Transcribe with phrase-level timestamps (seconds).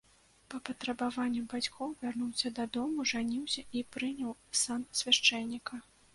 [0.51, 4.35] Па патрабаванню бацькоў вярнуўся дадому, жаніўся і прыняў
[4.65, 5.83] сан свяшчэнніка.